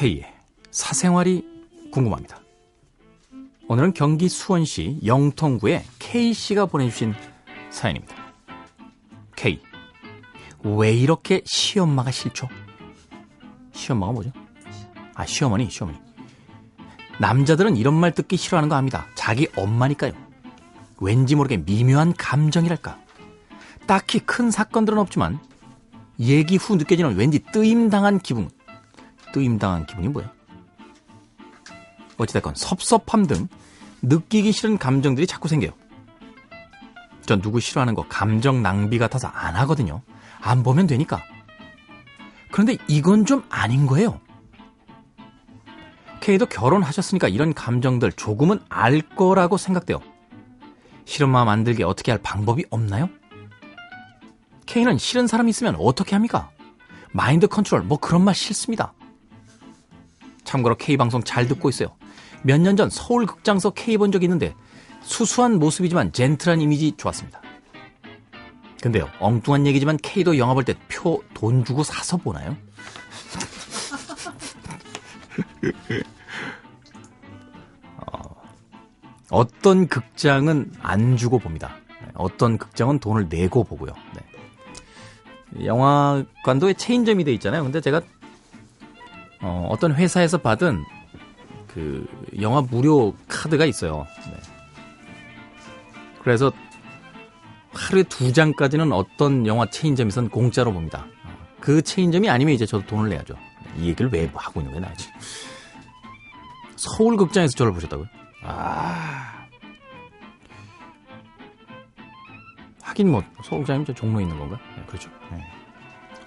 K의 0.00 0.24
사생활이 0.70 1.44
궁금합니다. 1.92 2.40
오늘은 3.68 3.92
경기 3.92 4.30
수원시 4.30 4.98
영통구의 5.04 5.84
K씨가 5.98 6.64
보내주신 6.64 7.12
사연입니다. 7.68 8.16
K. 9.36 9.60
왜 10.62 10.94
이렇게 10.94 11.42
시엄마가 11.44 12.12
싫죠? 12.12 12.48
시엄마가 13.72 14.12
뭐죠? 14.12 14.32
아, 15.16 15.26
시어머니, 15.26 15.68
시어머니. 15.68 15.98
남자들은 17.18 17.76
이런 17.76 17.92
말 17.92 18.12
듣기 18.12 18.38
싫어하는 18.38 18.70
거 18.70 18.76
압니다. 18.76 19.06
자기 19.14 19.48
엄마니까요. 19.54 20.12
왠지 20.98 21.34
모르게 21.34 21.58
미묘한 21.58 22.14
감정이랄까. 22.14 22.98
딱히 23.86 24.18
큰 24.20 24.50
사건들은 24.50 24.98
없지만 24.98 25.38
얘기 26.18 26.56
후 26.56 26.76
느껴지는 26.76 27.16
왠지 27.16 27.40
뜨임당한 27.52 28.18
기분. 28.18 28.48
뜨임당한 29.32 29.86
기분이 29.86 30.08
뭐야? 30.08 30.32
어찌됐건 32.18 32.54
섭섭함 32.54 33.26
등 33.26 33.48
느끼기 34.02 34.52
싫은 34.52 34.78
감정들이 34.78 35.26
자꾸 35.26 35.48
생겨요. 35.48 35.72
전 37.26 37.40
누구 37.40 37.60
싫어하는 37.60 37.94
거 37.94 38.04
감정 38.08 38.62
낭비 38.62 38.98
같아서 38.98 39.28
안 39.28 39.56
하거든요. 39.56 40.02
안 40.40 40.62
보면 40.62 40.86
되니까. 40.86 41.22
그런데 42.50 42.76
이건 42.88 43.24
좀 43.24 43.44
아닌 43.48 43.86
거예요. 43.86 44.20
K도 46.20 46.46
결혼하셨으니까 46.46 47.28
이런 47.28 47.54
감정들 47.54 48.12
조금은 48.12 48.60
알 48.68 49.00
거라고 49.00 49.56
생각돼요. 49.56 50.00
싫은 51.04 51.28
마음 51.28 51.48
안 51.48 51.64
들게 51.64 51.82
어떻게 51.82 52.12
할 52.12 52.20
방법이 52.22 52.66
없나요? 52.70 53.08
K는 54.66 54.98
싫은 54.98 55.26
사람이 55.26 55.50
있으면 55.50 55.76
어떻게 55.78 56.14
합니까? 56.14 56.50
mind 57.12 57.48
control 57.48 57.82
뭐 57.82 57.98
그런 57.98 58.22
말 58.22 58.34
싫습니다. 58.34 58.92
참고로 60.50 60.74
K 60.76 60.96
방송 60.96 61.22
잘 61.22 61.46
듣고 61.46 61.68
있어요. 61.68 61.94
몇 62.42 62.58
년 62.60 62.76
전 62.76 62.90
서울 62.90 63.24
극장서 63.24 63.70
K 63.70 63.96
본 63.98 64.10
적이 64.10 64.24
있는데 64.24 64.52
수수한 65.02 65.60
모습이지만 65.60 66.12
gentle한 66.12 66.60
이미지 66.60 66.92
좋았습니다. 66.96 67.40
근데요, 68.82 69.08
엉뚱한 69.20 69.64
얘기지만 69.66 69.96
K도 69.98 70.38
영화 70.38 70.54
볼 70.54 70.64
때 70.64 70.74
표 70.88 71.22
돈 71.34 71.64
주고 71.64 71.84
사서 71.84 72.16
보나요? 72.16 72.56
어떤 79.30 79.86
극장은 79.86 80.72
안 80.80 81.16
주고 81.16 81.38
봅니다. 81.38 81.76
네, 82.00 82.08
어떤 82.14 82.58
극장은 82.58 82.98
돈을 82.98 83.28
내고 83.28 83.62
보고요. 83.62 83.92
네. 84.14 85.66
영화관도에 85.66 86.74
체인점이 86.74 87.22
돼 87.24 87.32
있잖아요. 87.34 87.62
근데 87.62 87.80
제가 87.80 88.00
어, 89.42 89.74
떤 89.80 89.94
회사에서 89.94 90.38
받은 90.38 90.84
그 91.66 92.06
영화 92.40 92.60
무료 92.60 93.14
카드가 93.28 93.64
있어요. 93.64 94.06
네. 94.26 94.36
그래서 96.22 96.52
하루에 97.72 98.02
두 98.04 98.32
장까지는 98.32 98.92
어떤 98.92 99.46
영화 99.46 99.66
체인점에선 99.66 100.28
공짜로 100.28 100.72
봅니다. 100.72 101.06
그 101.60 101.82
체인점이 101.82 102.28
아니면 102.28 102.54
이제 102.54 102.66
저도 102.66 102.86
돈을 102.86 103.10
내야죠. 103.10 103.34
이 103.76 103.88
얘기를 103.88 104.10
왜 104.12 104.30
하고 104.34 104.60
있는 104.60 104.72
거야, 104.74 104.88
나 104.88 104.94
지금. 104.96 105.14
서울 106.76 107.16
극장에서 107.16 107.56
저를 107.56 107.72
보셨다고요? 107.72 108.06
아. 108.44 109.46
하긴 112.82 113.10
뭐, 113.10 113.22
서울 113.44 113.60
극장이면 113.62 113.86
저 113.86 113.94
종로에 113.94 114.22
있는 114.24 114.38
건가? 114.38 114.58
네, 114.76 114.82
그렇죠. 114.86 115.10
네. 115.30 115.44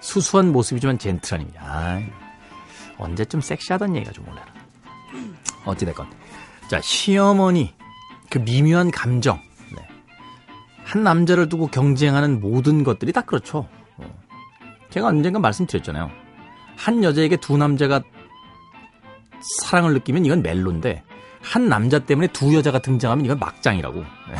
수수한 0.00 0.52
모습이지만 0.52 0.98
젠틀한 0.98 1.42
입니다. 1.42 1.60
아, 1.64 2.00
언제쯤 2.98 3.40
섹시하던 3.40 3.96
얘기가 3.96 4.12
좀 4.12 4.28
올라라. 4.28 4.46
어찌됐건. 5.64 6.10
자, 6.68 6.80
시어머니. 6.80 7.74
그 8.30 8.38
미묘한 8.38 8.90
감정. 8.90 9.40
네. 9.76 9.86
한 10.84 11.02
남자를 11.02 11.48
두고 11.48 11.68
경쟁하는 11.68 12.40
모든 12.40 12.82
것들이 12.84 13.12
다 13.12 13.20
그렇죠. 13.20 13.68
어. 13.96 14.24
제가 14.90 15.08
언젠가 15.08 15.38
말씀드렸잖아요. 15.38 16.10
한 16.76 17.04
여자에게 17.04 17.36
두 17.36 17.56
남자가 17.56 18.02
사랑을 19.62 19.92
느끼면 19.94 20.24
이건 20.24 20.42
멜로인데 20.42 21.02
한 21.42 21.68
남자 21.68 21.98
때문에 21.98 22.28
두 22.28 22.54
여자가 22.54 22.80
등장하면 22.80 23.24
이건 23.24 23.38
막장이라고. 23.38 24.00
네. 24.00 24.36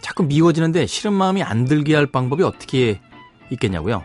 자꾸 0.00 0.24
미워지는데 0.24 0.86
싫은 0.86 1.12
마음이 1.12 1.42
안 1.42 1.64
들게 1.64 1.94
할 1.94 2.06
방법이 2.06 2.42
어떻게 2.42 3.00
있겠냐고요. 3.50 4.04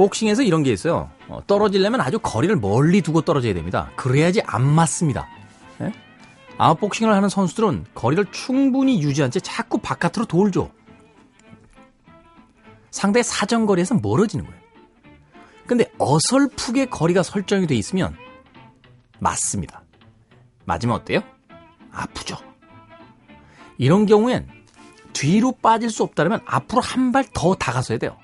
음. 0.00 0.06
복싱에서 0.06 0.42
이런 0.42 0.62
게 0.62 0.72
있어요. 0.72 1.10
어, 1.28 1.40
떨어지려면 1.46 2.00
아주 2.00 2.18
거리를 2.18 2.54
멀리 2.56 3.02
두고 3.02 3.20
떨어져야 3.22 3.52
됩니다. 3.54 3.90
그래야지 3.96 4.40
안 4.46 4.66
맞습니다. 4.66 5.28
네? 5.78 5.92
아웃복싱을 6.58 7.12
하는 7.12 7.28
선수들은 7.28 7.86
거리를 7.94 8.26
충분히 8.32 9.02
유지한 9.02 9.30
채 9.30 9.40
자꾸 9.40 9.78
바깥으로 9.78 10.26
돌죠. 10.26 10.70
상대 12.90 13.22
사정거리에서 13.22 13.96
멀어지는 13.96 14.44
거예요. 14.46 14.60
근데 15.66 15.84
어설프게 15.98 16.86
거리가 16.86 17.22
설정이 17.22 17.66
돼 17.66 17.76
있으면 17.76 18.16
맞습니다. 19.20 19.82
맞으면 20.64 20.96
어때요? 20.96 21.20
아프죠. 21.92 22.36
이런 23.78 24.06
경우엔 24.06 24.48
뒤로 25.12 25.52
빠질 25.52 25.90
수 25.90 26.02
없다면 26.02 26.40
앞으로 26.46 26.80
한 26.80 27.12
발 27.12 27.24
더 27.32 27.54
다가서야 27.54 27.98
돼요. 27.98 28.16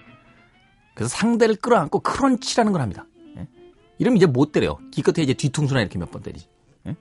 그래서 0.97 1.15
상대를 1.15 1.57
끌어안고 1.57 2.01
크런치라는 2.01 2.73
걸 2.73 2.81
합니다. 2.81 3.07
예? 3.37 3.47
이러면 3.99 4.17
이제 4.17 4.25
못 4.27 4.51
때려요. 4.51 4.79
기껏해 4.91 5.23
이제 5.23 5.35
뒤통수나 5.35 5.81
이렇게 5.81 5.99
몇 5.99 6.11
번 6.11 6.23
때리지. 6.23 6.49
예? 6.87 6.97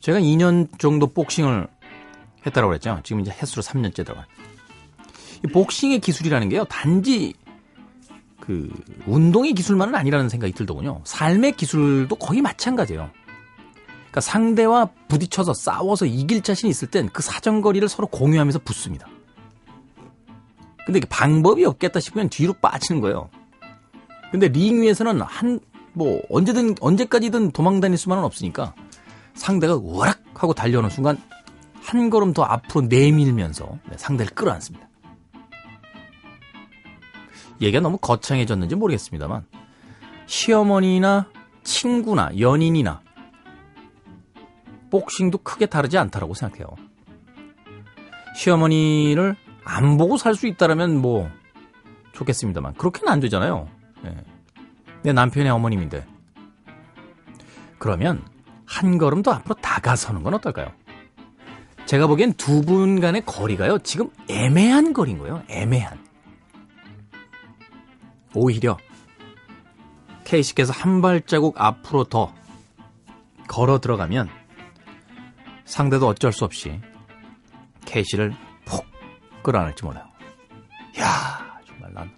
제가 0.00 0.18
2년 0.20 0.78
정도 0.78 1.06
복싱을 1.06 1.68
했다고 2.46 2.68
그랬죠. 2.68 2.98
지금 3.04 3.20
이제 3.20 3.30
횟수로 3.30 3.62
3년째 3.62 4.06
들어간. 4.06 4.24
복싱의 5.52 6.00
기술이라는 6.00 6.48
게요. 6.48 6.64
단지 6.64 7.34
그 8.40 8.70
운동의 9.06 9.52
기술만은 9.52 9.94
아니라는 9.94 10.30
생각이 10.30 10.54
들더군요. 10.54 11.02
삶의 11.04 11.52
기술도 11.52 12.16
거의 12.16 12.40
마찬가지예요. 12.40 13.10
그러니까 13.96 14.20
상대와 14.22 14.90
부딪혀서 15.08 15.52
싸워서 15.52 16.06
이길 16.06 16.40
자신이 16.42 16.70
있을 16.70 16.88
땐 16.88 17.10
그 17.12 17.20
사정거리를 17.22 17.86
서로 17.88 18.06
공유하면서 18.08 18.60
붙습니다. 18.60 19.08
근데 20.86 21.00
방법이 21.08 21.64
없겠다 21.64 22.00
싶으면 22.00 22.28
뒤로 22.28 22.52
빠지는 22.54 23.00
거예요. 23.00 23.30
근데 24.30 24.48
링 24.48 24.82
위에서는 24.82 25.20
한 25.20 25.60
뭐 25.94 26.20
언제든 26.28 26.74
언제까지든 26.80 27.52
도망 27.52 27.80
다닐 27.80 27.96
수만은 27.96 28.24
없으니까 28.24 28.74
상대가 29.32 29.74
우락 29.74 30.20
하고 30.34 30.52
달려오는 30.52 30.90
순간 30.90 31.18
한 31.80 32.10
걸음 32.10 32.32
더 32.32 32.42
앞으로 32.42 32.86
내밀면서 32.86 33.78
네, 33.88 33.96
상대를 33.96 34.34
끌어안습니다. 34.34 34.88
얘기가 37.60 37.80
너무 37.80 37.98
거창해졌는지 37.98 38.74
모르겠습니다만 38.74 39.46
시어머니나 40.26 41.28
친구나 41.62 42.30
연인이나 42.38 43.02
복싱도 44.90 45.38
크게 45.38 45.66
다르지 45.66 45.96
않다라고 45.96 46.34
생각해요. 46.34 46.66
시어머니를 48.36 49.36
안 49.64 49.96
보고 49.96 50.16
살 50.16 50.34
수 50.34 50.46
있다라면 50.46 51.00
뭐 51.00 51.30
좋겠습니다만 52.12 52.74
그렇게는 52.74 53.12
안 53.12 53.20
되잖아요. 53.20 53.68
네. 54.02 54.14
내 55.02 55.12
남편의 55.12 55.50
어머님인데 55.50 56.06
그러면 57.78 58.22
한 58.66 58.98
걸음 58.98 59.22
더 59.22 59.32
앞으로 59.32 59.54
다가서는 59.56 60.22
건 60.22 60.34
어떨까요? 60.34 60.72
제가 61.86 62.06
보기엔 62.06 62.32
두 62.34 62.62
분 62.62 63.00
간의 63.00 63.24
거리가요 63.26 63.78
지금 63.80 64.10
애매한 64.30 64.92
거리인 64.94 65.18
거예요. 65.18 65.42
애매한. 65.48 66.02
오히려 68.34 68.78
K씨께서 70.24 70.72
한 70.72 71.02
발자국 71.02 71.60
앞으로 71.60 72.04
더 72.04 72.34
걸어 73.48 73.78
들어가면 73.78 74.28
상대도 75.66 76.08
어쩔 76.08 76.32
수 76.32 76.44
없이 76.44 76.80
폭 77.84 78.34
끌어안을지 79.44 79.84
몰라요. 79.84 80.04
야 80.98 81.60
정말 81.64 81.92
난 81.92 82.10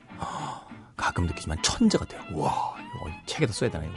가끔 0.97 1.27
느끼지만 1.27 1.61
천재 1.63 1.99
같아요. 1.99 2.23
와 2.35 2.75
이거 2.79 3.11
책에다 3.27 3.53
써야 3.53 3.69
되나 3.69 3.85
이거. 3.85 3.95